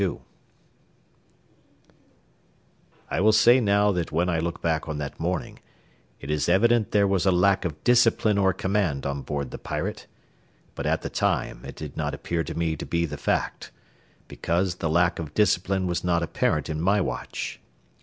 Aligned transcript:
II 0.03 0.17
I 3.11 3.21
will 3.21 3.31
say 3.31 3.59
now 3.59 3.91
that 3.91 4.11
when 4.11 4.29
I 4.29 4.39
look 4.39 4.59
back 4.59 4.89
on 4.89 4.97
that 4.97 5.19
morning 5.19 5.59
it 6.19 6.31
is 6.31 6.49
evident 6.49 6.89
there 6.89 7.07
was 7.07 7.27
a 7.27 7.31
lack 7.31 7.65
of 7.65 7.83
discipline 7.83 8.39
or 8.39 8.51
command 8.51 9.05
on 9.05 9.21
board 9.21 9.51
the 9.51 9.59
Pirate; 9.59 10.07
but 10.73 10.87
at 10.87 11.03
the 11.03 11.09
time 11.11 11.63
it 11.65 11.75
did 11.75 11.97
not 11.97 12.15
appear 12.15 12.43
to 12.45 12.55
me 12.57 12.75
to 12.77 12.85
be 12.87 13.05
the 13.05 13.15
fact, 13.15 13.69
because 14.27 14.77
the 14.77 14.89
lack 14.89 15.19
of 15.19 15.35
discipline 15.35 15.85
was 15.85 16.03
not 16.03 16.23
apparent 16.23 16.67
in 16.67 16.81
my 16.81 16.99
watch. 16.99 17.59